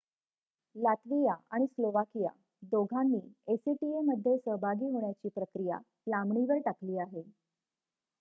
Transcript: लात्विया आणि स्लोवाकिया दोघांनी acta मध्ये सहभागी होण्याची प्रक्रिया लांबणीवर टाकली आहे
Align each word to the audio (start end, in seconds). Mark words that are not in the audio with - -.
लात्विया 0.75 1.33
आणि 1.49 1.65
स्लोवाकिया 1.65 2.29
दोघांनी 2.63 3.19
acta 3.47 4.01
मध्ये 4.03 4.35
सहभागी 4.37 4.85
होण्याची 4.87 5.29
प्रक्रिया 5.29 5.77
लांबणीवर 6.07 6.57
टाकली 6.65 6.97
आहे 6.99 7.21